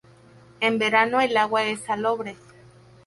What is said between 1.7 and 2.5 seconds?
salobre.